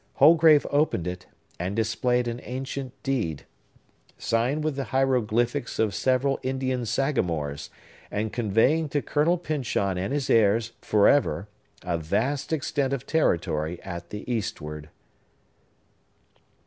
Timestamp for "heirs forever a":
10.27-11.99